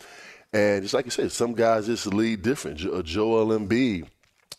[0.53, 2.85] And just like you said, some guys just lead different.
[2.85, 4.07] Uh, Joel Embiid,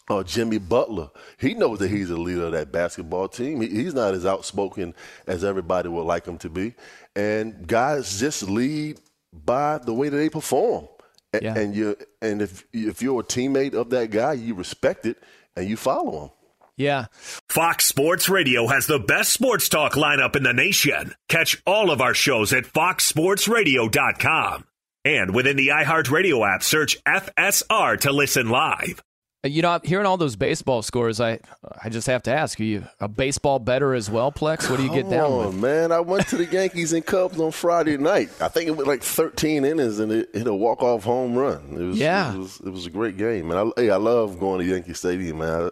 [0.09, 3.61] or Jimmy Butler, he knows that he's the leader of that basketball team.
[3.61, 4.93] He, he's not as outspoken
[5.27, 6.75] as everybody would like him to be.
[7.15, 8.99] And guys just lead
[9.31, 10.87] by the way that they perform.
[11.33, 11.55] A- Yeah.
[11.57, 15.17] And you and if if you're a teammate of that guy, you respect it
[15.55, 16.29] and you follow him.
[16.75, 17.05] Yeah.
[17.49, 21.13] Fox Sports Radio has the best sports talk lineup in the nation.
[21.29, 22.65] Catch all of our shows at
[23.57, 24.65] foxsportsradio.com.
[25.05, 29.03] And within the iHeartRadio app, search FSR to listen live.
[29.45, 31.39] You know, hearing all those baseball scores, I
[31.83, 34.69] I just have to ask: Are you a baseball better as well, Plex?
[34.69, 35.55] What do you get Come down on, with?
[35.55, 35.91] man.
[35.91, 38.29] I went to the Yankees and Cubs on Friday night.
[38.39, 41.61] I think it was like 13 innings and it hit a walk-off home run.
[41.77, 42.33] It was, Yeah.
[42.33, 43.51] It was, it was a great game.
[43.51, 45.71] And I, hey, I love going to Yankee Stadium, man.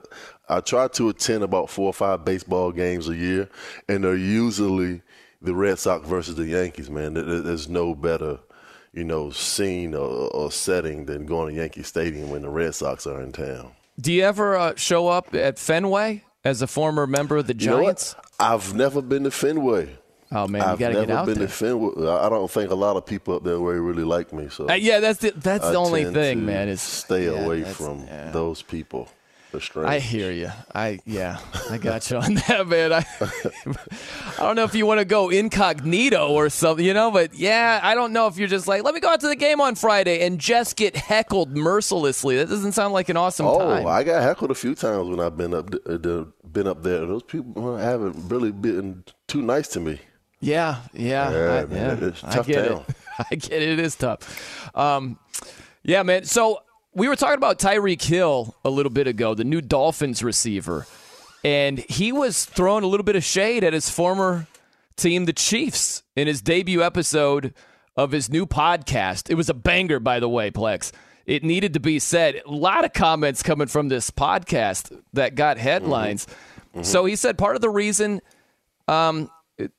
[0.50, 3.48] I, I try to attend about four or five baseball games a year,
[3.88, 5.02] and they're usually
[5.42, 7.14] the Red Sox versus the Yankees, man.
[7.14, 8.40] There- There's no better,
[8.94, 13.08] you know, scene or, or setting than going to Yankee Stadium when the Red Sox
[13.08, 13.72] are in town.
[14.00, 17.68] Do you ever uh, show up at Fenway as a former member of the You
[17.70, 17.82] know?
[17.84, 18.16] Giants?
[18.40, 19.98] I've never been to Fenway.
[20.34, 21.48] Oh man, I've never get out been there.
[21.48, 22.08] to Fenway.
[22.08, 24.48] I don't think a lot of people up there really, really like me.
[24.50, 26.70] So Uh, yeah, that's the that's I the only thing, man.
[26.70, 28.32] Is stay yeah, away from yeah.
[28.32, 29.10] those people.
[29.88, 30.50] I hear you.
[30.74, 32.94] I yeah, I got you on that, man.
[32.94, 37.34] I I don't know if you want to go incognito or something, you know, but
[37.34, 39.62] yeah, I don't know if you're just like, let me go out to the game
[39.62, 42.38] on Friday and just get heckled mercilessly.
[42.38, 43.88] That doesn't sound like an awesome oh, time.
[43.88, 47.06] I got heckled a few times when I've been up uh, been up there.
[47.06, 50.00] Those people haven't really been too nice to me.
[50.40, 52.12] Yeah, yeah, Yeah, I, man, yeah.
[52.24, 52.82] I tough get it.
[53.32, 53.70] I get it.
[53.70, 54.76] It is tough.
[54.76, 55.20] Um,
[55.84, 56.26] yeah, man.
[56.26, 60.86] So we were talking about Tyreek Hill a little bit ago, the new Dolphins receiver,
[61.44, 64.48] and he was throwing a little bit of shade at his former
[64.98, 67.54] team, the Chiefs, in his debut episode
[67.96, 69.30] of his new podcast.
[69.30, 70.92] It was a banger, by the way, Plex.
[71.26, 72.42] It needed to be said.
[72.46, 76.28] A lot of comments coming from this podcast that got headlines.
[76.82, 78.22] So he said part of the reason
[78.88, 79.30] um,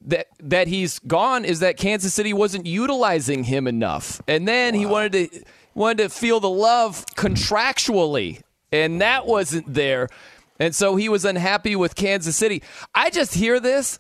[0.03, 4.87] that that he's gone is that Kansas City wasn't utilizing him enough, and then he
[4.87, 5.45] wanted to
[5.75, 10.09] wanted to feel the love contractually, and that wasn't there,
[10.59, 12.63] and so he was unhappy with Kansas City.
[12.95, 13.99] I just hear this.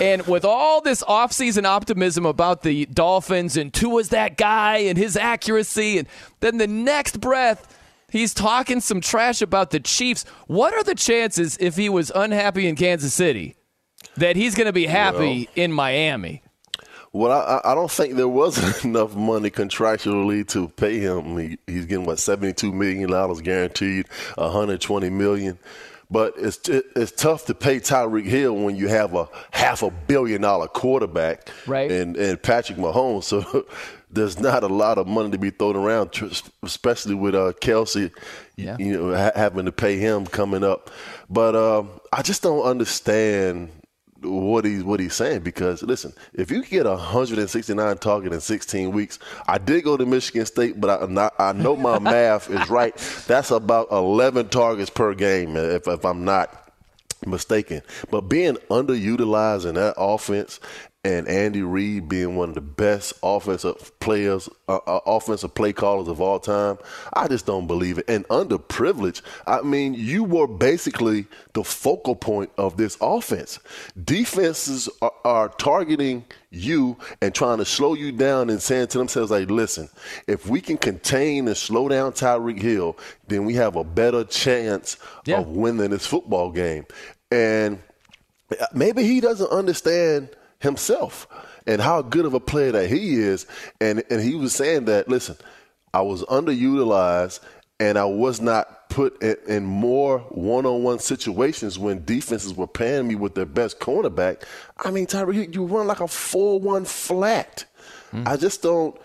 [0.00, 5.16] And with all this offseason optimism about the Dolphins and Tua's that guy and his
[5.16, 6.08] accuracy, and
[6.40, 7.78] then the next breath,
[8.10, 10.24] he's talking some trash about the Chiefs.
[10.48, 13.54] What are the chances if he was unhappy in Kansas City
[14.16, 16.42] that he's going to be happy in Miami?
[17.12, 21.38] Well, I, I don't think there was enough money contractually to pay him.
[21.38, 25.58] He, he's getting what seventy-two million dollars guaranteed, one hundred twenty million.
[26.08, 30.42] But it's it's tough to pay Tyreek Hill when you have a half a billion
[30.42, 31.90] dollar quarterback, right?
[31.90, 33.24] And and Patrick Mahomes.
[33.46, 33.66] So
[34.08, 36.10] there's not a lot of money to be thrown around,
[36.62, 38.12] especially with uh, Kelce.
[38.56, 38.76] Yeah.
[38.78, 40.90] You know, ha- having to pay him coming up.
[41.28, 43.70] But um, I just don't understand
[44.26, 49.18] what he's what he's saying because listen, if you get 169 target in 16 weeks,
[49.46, 52.96] I did go to Michigan State, but I not, I know my math is right.
[53.26, 56.66] That's about 11 targets per game if, if I'm not
[57.24, 57.82] mistaken.
[58.10, 60.60] But being underutilized in that offense
[61.06, 66.08] and Andy Reid being one of the best offensive players, uh, uh, offensive play callers
[66.08, 66.78] of all time,
[67.12, 68.06] I just don't believe it.
[68.08, 73.60] And underprivileged, I mean, you were basically the focal point of this offense.
[74.02, 79.30] Defenses are, are targeting you and trying to slow you down and saying to themselves,
[79.30, 79.88] like, listen,
[80.26, 84.96] if we can contain and slow down Tyreek Hill, then we have a better chance
[85.24, 85.38] Yeah.
[85.38, 86.84] of winning this football game.
[87.30, 87.78] And
[88.74, 90.30] maybe he doesn't understand
[90.66, 91.26] himself
[91.66, 93.46] and how good of a player that he is.
[93.80, 95.36] And and he was saying that, listen,
[95.94, 97.40] I was underutilized
[97.80, 103.14] and I was not put in, in more one-on-one situations when defenses were paying me
[103.14, 104.44] with their best cornerback.
[104.84, 107.64] I mean, Tyreek, you run like a four-one flat.
[108.12, 108.28] Mm-hmm.
[108.28, 108.98] I just don't.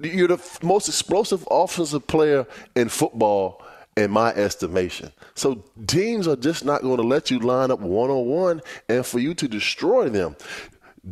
[0.00, 3.62] You're the most explosive offensive player in football,
[3.96, 5.10] in my estimation.
[5.34, 9.34] So teams are just not going to let you line up one-on-one and for you
[9.34, 10.36] to destroy them.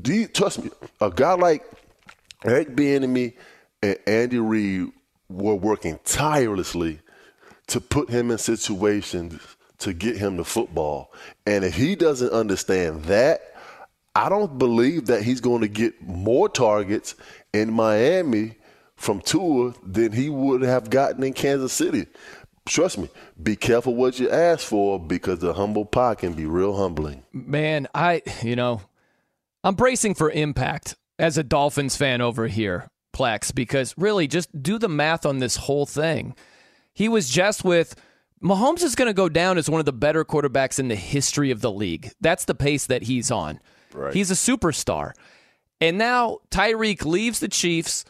[0.03, 1.65] You, trust me, a guy like
[2.45, 3.35] Eric Bieniemy
[3.83, 4.89] and Andy Reid
[5.29, 7.01] were working tirelessly
[7.69, 9.41] to put him in situations
[9.79, 11.13] to get him the football.
[11.47, 13.55] And if he doesn't understand that,
[14.15, 17.15] I don't believe that he's going to get more targets
[17.53, 18.57] in Miami
[18.97, 22.07] from Tua than he would have gotten in Kansas City.
[22.67, 23.11] Trust me,
[23.43, 27.23] be careful what you ask for because the humble pie can be real humbling.
[27.33, 28.81] Man, I, you know,
[29.65, 34.79] I'm bracing for impact as a Dolphins fan over here, Plex, because really just do
[34.79, 36.37] the math on this whole thing.
[36.93, 37.97] He was just with
[38.43, 41.51] Mahomes is going to go down as one of the better quarterbacks in the history
[41.51, 42.11] of the league.
[42.21, 43.59] That's the pace that he's on.
[43.95, 44.13] Right.
[44.13, 45.13] He's a superstar.
[45.81, 48.05] And now Tyreek leaves the Chiefs.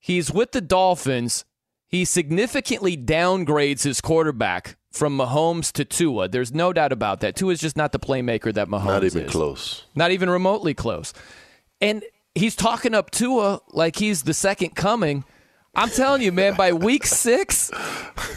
[0.00, 1.44] He's with the Dolphins.
[1.86, 6.28] He significantly downgrades his quarterback from Mahomes to Tua.
[6.28, 7.34] There's no doubt about that.
[7.34, 8.86] Tua is just not the playmaker that Mahomes is.
[8.86, 9.30] Not even is.
[9.30, 9.84] close.
[9.94, 11.12] Not even remotely close.
[11.80, 12.04] And
[12.34, 15.24] he's talking up Tua like he's the second coming.
[15.74, 17.70] I'm telling you, man, by week six,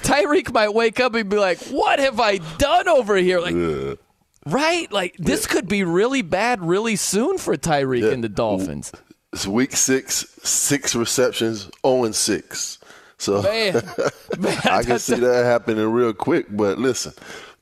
[0.02, 3.40] Tyreek might wake up and be like, What have I done over here?
[3.40, 4.00] Like,
[4.48, 4.92] right?
[4.92, 8.92] Like, this could be really bad really soon for Tyreek and the Dolphins.
[9.34, 12.77] It's week six, six receptions, 0 and 6.
[13.20, 13.74] So Man,
[14.40, 16.46] man, I can see that happening real quick.
[16.50, 17.14] But listen,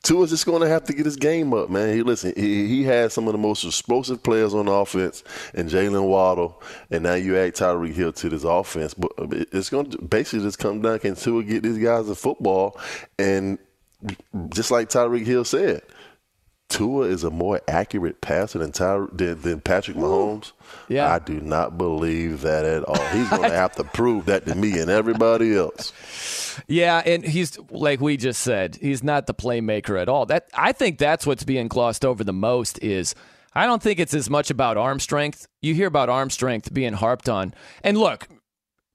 [0.02, 1.94] Tua's just going to have to get his game up, man.
[1.94, 5.68] He listen, he, he has some of the most explosive players on the offense, and
[5.68, 8.94] Jaylen Waddle, and now you add Tyreek Hill to this offense.
[8.94, 12.14] But uh, it's going to basically just come down can Tua get these guys in
[12.14, 12.78] football,
[13.18, 13.58] and
[14.50, 15.82] just like Tyreek Hill said.
[16.68, 20.52] Tua is a more accurate passer than Ty- than, than Patrick Mahomes.
[20.88, 21.12] Yeah.
[21.12, 23.00] I do not believe that at all.
[23.10, 25.92] He's going to have to prove that to me and everybody else.
[26.66, 30.26] Yeah, and he's like we just said, he's not the playmaker at all.
[30.26, 33.14] That I think that's what's being glossed over the most is
[33.54, 35.46] I don't think it's as much about arm strength.
[35.62, 37.54] You hear about arm strength being harped on.
[37.84, 38.28] And look,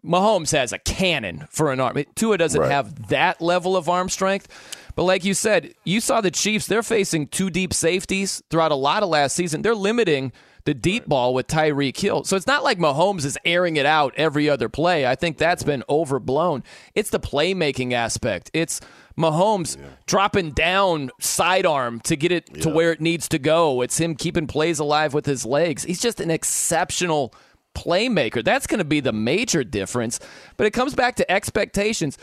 [0.06, 2.04] Mahomes has a cannon for an arm.
[2.16, 2.72] Tua doesn't Right.
[2.72, 4.81] have that level of arm strength.
[4.96, 8.76] But like you said, you saw the Chiefs, they're facing two deep safeties throughout a
[8.76, 9.62] lot of last season.
[9.62, 10.32] They're limiting
[10.66, 12.24] the deep ball with Tyreek Hill.
[12.24, 15.08] So it's not like Mahomes is airing it out every other play.
[15.08, 16.64] I think that's been overblown.
[16.94, 18.52] It's the playmaking aspect.
[18.54, 18.80] It's
[19.18, 23.82] Mahomes dropping down sidearm to get it to where it needs to go.
[23.82, 25.84] It's him keeping plays alive with his legs.
[25.84, 27.34] He's just an exceptional
[27.76, 28.44] playmaker.
[28.44, 30.20] That's going to be the major difference.
[30.58, 32.18] But it comes back to expectations.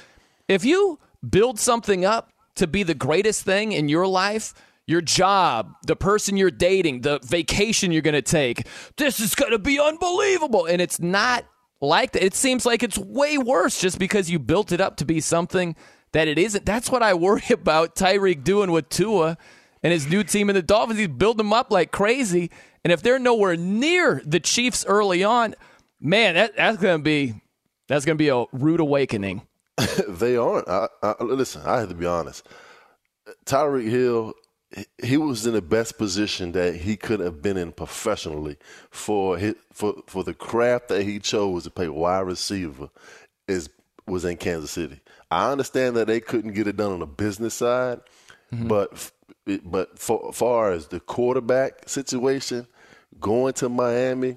[0.47, 4.55] If you build something up to be the greatest thing in your life,
[4.87, 8.67] your job, the person you're dating, the vacation you're going to take,
[8.97, 10.67] this is going to be unbelievable.
[10.67, 11.45] And it's not
[11.81, 12.25] like that.
[12.25, 15.77] It seems like it's way worse just because you built it up to be something
[16.13, 16.65] that it isn't.
[16.65, 19.37] That's what I worry about Tyreek doing with Tua
[19.83, 20.99] and his new team in the Dolphins.
[20.99, 22.51] He's building them up like crazy.
[22.85, 25.55] And if they're nowhere near the Chiefs early on,
[26.01, 27.43] man, that, that's going to be
[27.89, 29.43] that's going to be a rude awakening.
[30.09, 30.69] they aren't.
[30.69, 32.47] I, I, listen, I have to be honest.
[33.47, 34.35] Tyreek Hill
[35.03, 38.57] he was in the best position that he could have been in professionally
[38.91, 42.91] for his, for for the craft that he chose to play wide receiver
[43.47, 43.71] is
[44.07, 45.01] was in Kansas City.
[45.31, 48.01] I understand that they couldn't get it done on the business side,
[48.53, 48.69] Mm-hmm.
[48.69, 49.11] but
[49.65, 52.67] but for far as the quarterback situation
[53.21, 54.37] going to Miami,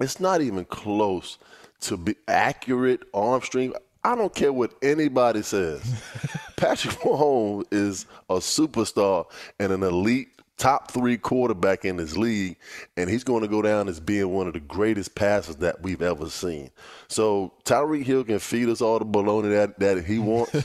[0.00, 1.38] it's not even close
[1.80, 3.76] to be accurate arm strength.
[4.04, 5.82] I don't care what anybody says.
[6.56, 9.26] Patrick Mahomes is a superstar
[9.58, 12.56] and an elite top three quarterback in this league,
[12.96, 16.02] and he's going to go down as being one of the greatest passers that we've
[16.02, 16.70] ever seen.
[17.08, 20.54] So Tyreek Hill can feed us all the baloney that, that he wants.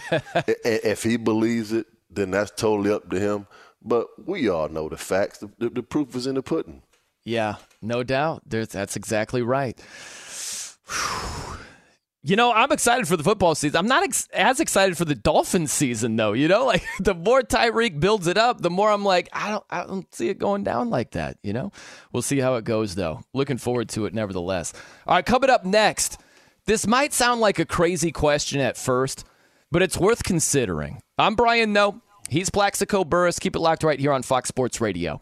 [0.66, 3.48] If he believes it, then that's totally up to him.
[3.82, 5.40] But we all know the facts.
[5.40, 6.82] The, the, the proof is in the pudding.
[7.24, 8.44] Yeah, no doubt.
[8.46, 9.80] There's, that's exactly right.
[12.22, 13.78] You know, I'm excited for the football season.
[13.78, 16.34] I'm not ex- as excited for the Dolphins season, though.
[16.34, 19.64] You know, like the more Tyreek builds it up, the more I'm like, I don't,
[19.70, 21.38] I don't see it going down like that.
[21.44, 21.72] You know,
[22.12, 23.22] we'll see how it goes, though.
[23.34, 24.74] Looking forward to it, nevertheless.
[25.08, 26.20] All right, coming up next.
[26.66, 29.26] This might sound like a crazy question at first,
[29.72, 31.02] but it's worth considering.
[31.18, 32.02] I'm Brian Noe.
[32.30, 33.40] He's Plaxico Burress.
[33.40, 35.22] Keep it locked right here on Fox Sports Radio.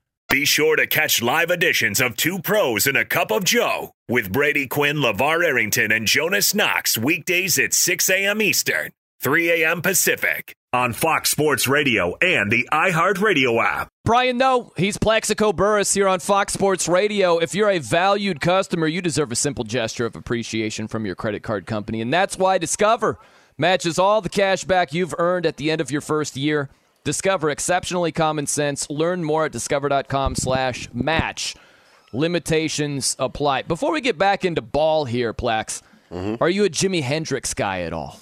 [0.31, 4.31] Be sure to catch live editions of Two Pros and a Cup of Joe with
[4.31, 8.41] Brady Quinn, LeVar Arrington, and Jonas Knox weekdays at 6 a.m.
[8.41, 9.81] Eastern, 3 a.m.
[9.81, 13.89] Pacific on Fox Sports Radio and the iHeartRadio app.
[14.05, 17.37] Brian Noe, he's Plaxico Burress here on Fox Sports Radio.
[17.37, 21.43] If you're a valued customer, you deserve a simple gesture of appreciation from your credit
[21.43, 23.19] card company, and that's why Discover
[23.57, 26.69] matches all the cash back you've earned at the end of your first year.
[27.03, 28.89] Discover exceptionally common sense.
[28.89, 31.55] Learn more at discover.com slash match.
[32.13, 33.63] Limitations apply.
[33.63, 35.81] Before we get back into ball here, Plax,
[36.11, 38.19] are you a Jimi Hendrix guy at all?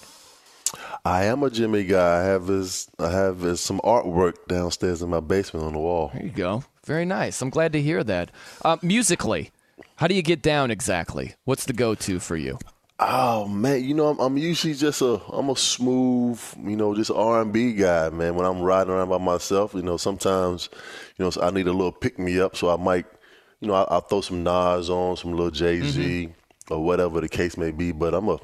[1.03, 2.19] I am a Jimi guy.
[2.19, 6.11] I have his I have his, some artwork downstairs in my basement on the wall.
[6.13, 6.63] There you go.
[6.85, 7.41] Very nice.
[7.41, 8.31] I'm glad to hear that.
[8.63, 9.51] Uh, musically,
[9.95, 11.35] how do you get down exactly?
[11.45, 12.59] What's the go-to for you?
[13.01, 17.11] Oh man, you know I'm, I'm usually just a I'm a smooth, you know, just
[17.11, 18.35] R and B guy, man.
[18.35, 20.67] When I'm riding around by myself, you know, sometimes,
[21.17, 23.05] you know, I need a little pick me up, so I might,
[23.61, 26.73] you know, I, I'll throw some Nas on, some little Jay Z, mm-hmm.
[26.73, 27.93] or whatever the case may be.
[27.93, 28.37] But I'm a,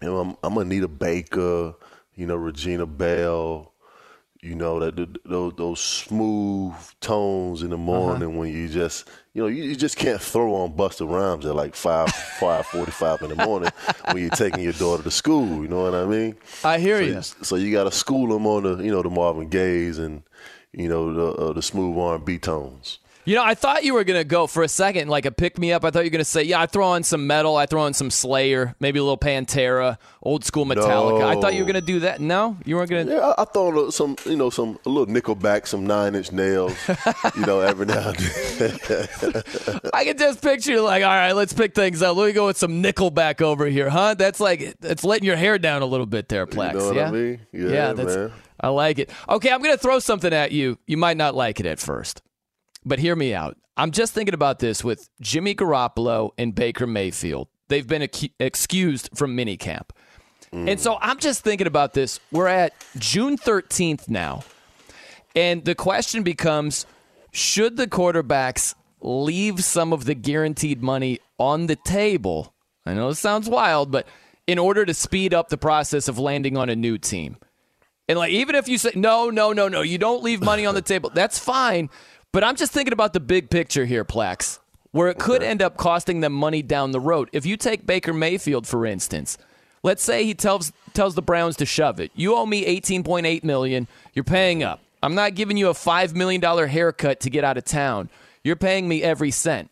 [0.00, 1.74] you know, I'm, I'm Anita Baker,
[2.14, 3.71] you know, Regina Belle,
[4.42, 9.42] you know, that th- those those smooth tones in the morning when you just, you
[9.42, 13.22] know, you, you just can't throw on Busta Rhymes at like five five forty five
[13.22, 13.70] in the morning
[14.10, 15.62] when you're taking your daughter to school.
[15.62, 16.36] You know what I mean?
[16.64, 17.44] I hear so, you.
[17.44, 20.24] So you got to school them on the, you know, the Marvin Gaye's and,
[20.72, 22.98] you know, the uh, the smooth R&B tones.
[23.24, 25.56] You know, I thought you were going to go for a second, like a pick
[25.56, 25.84] me up.
[25.84, 27.56] I thought you were going to say, yeah, I throw on some metal.
[27.56, 31.24] I throw on some Slayer, maybe a little Pantera, old school Metallica.
[31.24, 32.20] I thought you were going to do that.
[32.20, 32.56] No?
[32.64, 33.12] You weren't going to?
[33.12, 36.32] Yeah, I, I throw on some, you know, some a little Nickelback, some Nine Inch
[36.32, 36.76] Nails,
[37.36, 39.42] you know, every now and then.
[39.94, 42.16] I can just picture you like, all right, let's pick things up.
[42.16, 44.14] Let me go with some Nickelback over here, huh?
[44.14, 46.74] That's like, it's letting your hair down a little bit there, Plex.
[46.74, 47.08] know what yeah?
[47.08, 47.40] I mean?
[47.52, 48.32] Yeah, that's, man.
[48.60, 49.10] I like it.
[49.28, 50.78] Okay, I'm going to throw something at you.
[50.86, 52.22] You might not like it at first,
[52.84, 53.56] but hear me out.
[53.76, 57.48] I'm just thinking about this with Jimmy Garoppolo and Baker Mayfield.
[57.68, 59.90] They've been ac- excused from minicamp.
[60.54, 62.20] And so I'm just thinking about this.
[62.30, 64.44] We're at June 13th now.
[65.34, 66.84] And the question becomes
[67.32, 72.52] should the quarterbacks leave some of the guaranteed money on the table?
[72.84, 74.06] I know it sounds wild, but
[74.46, 77.38] in order to speed up the process of landing on a new team.
[78.06, 80.74] And like even if you say no, no, no, no, you don't leave money on
[80.74, 81.88] the table, that's fine.
[82.32, 84.58] But I'm just thinking about the big picture here, Plax,
[84.90, 87.28] where it could end up costing them money down the road.
[87.32, 89.36] If you take Baker Mayfield, for instance,
[89.82, 92.10] let's say he tells tells the Browns to shove it.
[92.14, 93.86] You owe me 18.8 million.
[94.14, 94.80] You're paying up.
[95.02, 98.08] I'm not giving you a five million dollar haircut to get out of town.
[98.42, 99.70] You're paying me every cent.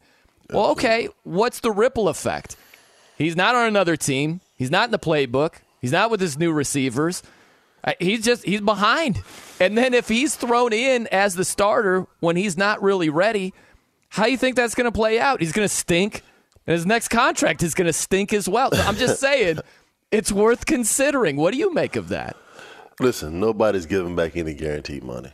[0.51, 1.09] Well, okay.
[1.25, 2.57] What's the ripple effect?
[3.17, 4.41] He's not on another team.
[4.57, 5.55] He's not in the playbook.
[5.81, 7.23] He's not with his new receivers.
[7.83, 9.23] Uh, He's just he's behind.
[9.59, 13.53] And then if he's thrown in as the starter when he's not really ready,
[14.09, 15.41] how do you think that's going to play out?
[15.41, 16.23] He's going to stink,
[16.67, 18.71] and his next contract is going to stink as well.
[18.73, 19.61] So I'm just saying,
[20.11, 21.37] it's worth considering.
[21.37, 22.37] What do you make of that?
[22.99, 25.33] Listen, nobody's giving back any guaranteed money.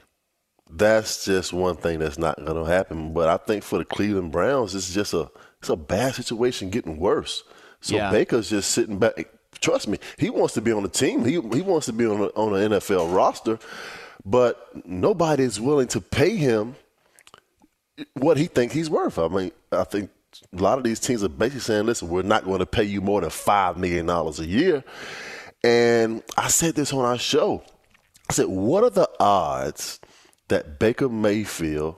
[0.70, 3.12] That's just one thing that's not going to happen.
[3.12, 5.30] But I think for the Cleveland Browns, it's just a
[5.60, 7.42] it's a bad situation getting worse.
[7.80, 8.10] So Yeah.
[8.10, 9.28] Baker's just sitting back.
[9.60, 11.24] Trust me, he wants to be on the team.
[11.24, 13.58] He he wants to be on a, on an NFL roster,
[14.24, 16.76] but nobody is willing to pay him
[18.14, 19.18] what he thinks he's worth.
[19.18, 20.10] I mean, I think
[20.52, 23.00] a lot of these teams are basically saying, "Listen, we're not going to pay you
[23.00, 24.84] more than five million dollars a year."
[25.64, 27.62] And I said this on our show.
[28.28, 30.00] I said, "What are the odds
[30.48, 31.96] that Baker Mayfield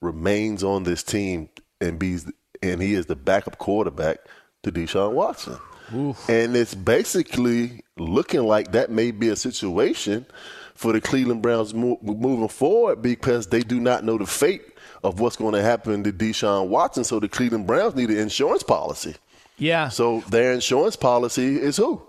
[0.00, 1.48] remains on this team
[1.80, 2.18] and be
[2.62, 4.18] and he is the backup quarterback
[4.62, 5.58] to Deshaun Watson?"
[5.90, 10.26] And it's basically looking like that may be a situation
[10.74, 14.62] for the Cleveland Browns mo- moving forward because they do not know the fate
[15.02, 17.04] of what's going to happen to Deshaun Watson.
[17.04, 19.14] So the Cleveland Browns need an insurance policy.
[19.58, 19.88] Yeah.
[19.88, 22.02] So their insurance policy is who?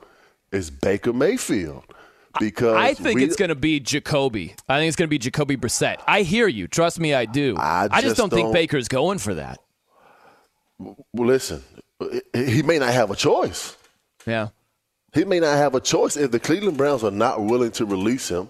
[0.51, 1.83] It's Baker Mayfield.
[2.39, 4.53] Because I think we- it's going to be Jacoby.
[4.67, 5.97] I think it's going to be Jacoby Brissett.
[6.07, 6.67] I hear you.
[6.67, 7.55] Trust me, I do.
[7.57, 9.59] I, just, just don't, think don't- Baker's going for that.
[10.77, 11.63] well, listen,
[12.33, 13.75] he may not have a choice.
[14.25, 14.49] Yeah.
[15.13, 18.29] He may not have a choice if the Cleveland Browns are not willing to release
[18.29, 18.49] him.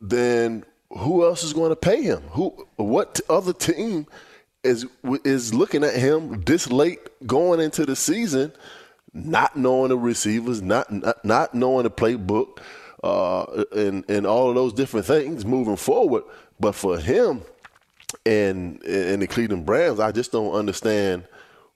[0.00, 2.22] Then who else is going to pay him?
[2.30, 2.66] Who?
[2.76, 4.06] What other team
[4.62, 4.86] is
[5.24, 8.52] is looking at him this late going into the season,
[9.12, 12.58] not knowing the receivers, not not, not knowing the playbook,
[13.02, 16.24] uh, and and all of those different things moving forward.
[16.60, 17.42] But for him
[18.26, 21.24] and and the Cleveland Browns, I just don't understand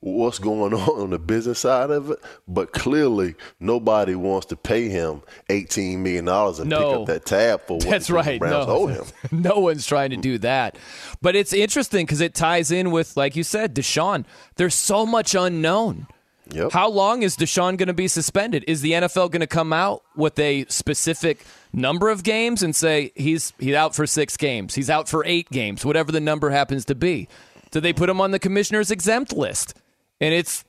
[0.01, 2.18] what's going on on the business side of it.
[2.46, 6.78] But clearly, nobody wants to pay him eighteen million dollars and No.
[6.90, 8.38] pick up that tab for what That's right.
[8.38, 9.05] Browns no, owe him.
[9.32, 10.78] no one's trying to do that.
[11.20, 14.24] But it's interesting because it ties in with, like you said, Deshaun.
[14.57, 16.07] There's so much unknown.
[16.51, 16.72] Yep.
[16.72, 18.64] How long is Deshaun going to be suspended?
[18.66, 21.44] Is the NFL going to come out with a specific
[21.74, 25.51] number of games and say he's he's out for six games, he's out for eight
[25.51, 27.28] games, whatever the number happens to be?
[27.70, 29.74] Do they put him on the commissioner's exempt list?
[30.21, 30.64] And it's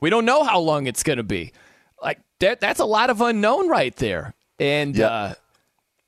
[0.00, 1.52] we don't know how long it's going to be.
[2.02, 4.34] Like that, that's a lot of unknown right there.
[4.58, 5.06] And Yeah.
[5.06, 5.34] uh,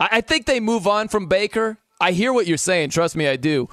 [0.01, 1.79] I, I think they move on from Baker.
[2.01, 2.91] I hear what you're saying.
[2.91, 3.69] Trust me, I do.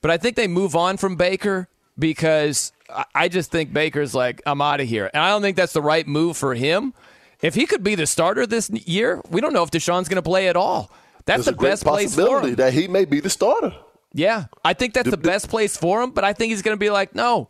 [0.00, 1.68] But I think they move on from Baker
[1.98, 2.72] because
[3.14, 5.10] I, just think Baker's like, I'm out of here.
[5.12, 6.94] And I don't think that's the right move for him.
[7.42, 10.22] If he could be the starter this year, we don't know if Deshaun's going to
[10.22, 10.90] play at all.
[11.24, 12.54] That's There's the best place for possibility him.
[12.56, 13.74] that he may be the starter.
[14.14, 16.12] Yeah, I think that's the best place for him.
[16.12, 17.48] But I think he's going to be like, no,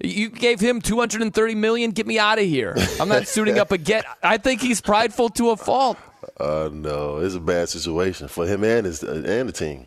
[0.00, 1.90] you gave him 230 million.
[1.90, 2.76] Get me out of here.
[3.00, 4.04] I'm not suiting up again.
[4.22, 5.98] I think he's prideful to a fault.
[6.38, 9.86] Uh, no, it's a bad situation for him and his and the team.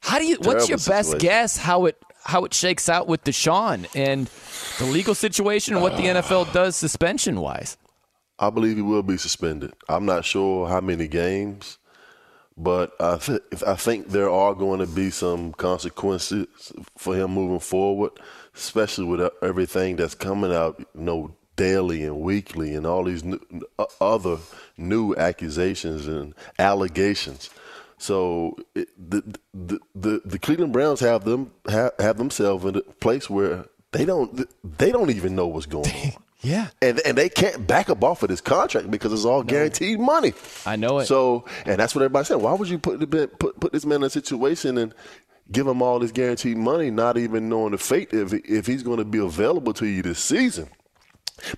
[0.00, 0.36] How do you?
[0.36, 4.28] What's Terrible your best guess how it how it shakes out with Deshaun and
[4.78, 7.76] the legal situation and what the NFL does suspension wise?
[8.38, 9.72] I believe he will be suspended.
[9.88, 11.78] I'm not sure how many games,
[12.56, 16.46] but I, th- I think there are going to be some consequences
[16.96, 18.12] for him moving forward,
[18.58, 23.40] especially with everything that's coming out, you know, daily and weekly, and all these new,
[23.78, 24.38] uh, other
[24.76, 27.50] new accusations and allegations.
[27.98, 32.82] So it, the, the the the Cleveland Browns have them have, have themselves in a
[32.82, 34.48] place where they don't
[34.78, 36.12] they don't even know what's going on.
[36.40, 36.68] Yeah.
[36.80, 40.34] And and they can't back up off of this contract because it's all guaranteed money.
[40.64, 41.06] I know it.
[41.06, 42.36] So and that's what everybody said.
[42.36, 44.94] Why would you put put put this man in a situation and
[45.50, 48.98] give him all this guaranteed money, not even knowing the fate if if he's going
[48.98, 50.68] to be available to you this season?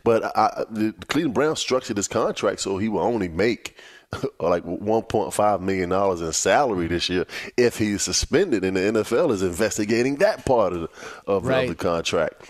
[0.05, 3.77] But I, the Cleveland Browns structured his contract so he will only make
[4.41, 7.25] like 1.5 million dollars in salary this year
[7.57, 10.89] if he's suspended, and the NFL is investigating that part of the,
[11.27, 11.63] of, Right.
[11.63, 12.43] of the contract.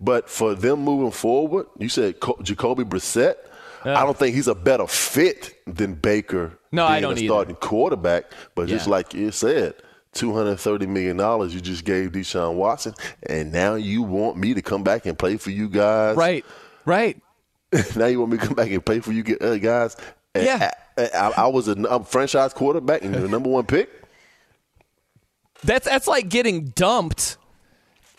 [0.00, 3.36] But for them moving forward, you said Co- Jacoby Brissett.
[3.84, 6.56] I don't think he's a better fit than Baker.
[6.70, 7.26] No, I being don't a either.
[7.26, 8.24] starting quarterback.
[8.54, 9.74] But just like you said,
[10.12, 12.94] two hundred thirty million dollars you just gave Deshaun Watson,
[13.24, 16.16] and now you want me to come back and play for you guys.
[16.16, 16.44] Right.
[16.84, 17.20] Right.
[17.96, 19.96] now you want me to come back and play for you uh, guys.
[20.34, 20.70] And Yeah.
[20.98, 23.88] I, I, I was a franchise quarterback and the number one pick.
[25.64, 27.36] That's that's like getting dumped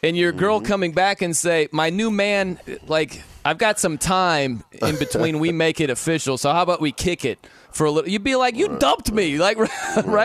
[0.01, 0.67] and your girl Mm-hmm.
[0.67, 5.51] coming back and say, "My new man, like I've got some time in between we
[5.51, 6.37] make it official.
[6.37, 7.37] So how about we kick it
[7.73, 9.69] for a little?" You'd be like, "You dumped me." Like right?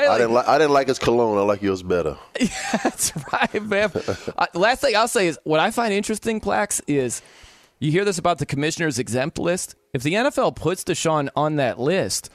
[0.04, 1.36] I Like, didn't like I didn't like his cologne.
[1.38, 2.16] I like yours better.
[2.82, 3.90] That's right, man.
[4.38, 7.22] Uh, last thing I'll say is what I find interesting, Plax, is
[7.80, 9.74] you hear this about the commissioner's exempt list.
[9.92, 12.30] If the NFL puts Deshaun on that list,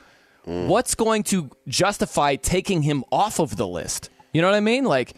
[0.45, 0.68] Mm.
[0.68, 4.09] what's going to justify taking him off of the list?
[4.34, 4.84] You know what I mean?
[4.84, 5.14] Like,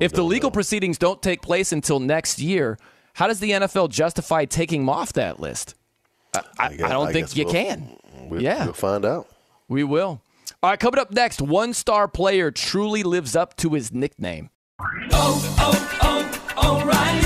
[0.00, 0.54] if the legal know.
[0.54, 2.76] proceedings don't take place until next year,
[3.12, 5.76] how does the NFL justify taking him off that list?
[6.34, 7.96] I, I, guess- I don't I think you we'll- can.
[8.28, 8.64] We'll, Yeah.
[8.64, 9.28] we'll find out.
[9.68, 10.20] We will.
[10.62, 14.50] All right, coming up next, one star player truly lives up to his nickname.
[15.12, 17.25] Oh, oh, oh,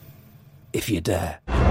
[0.73, 1.70] if you dare.